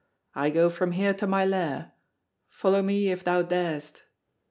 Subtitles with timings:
[0.33, 1.91] I go from here to my Lair.
[2.49, 4.01] Follow me, if thou darest!"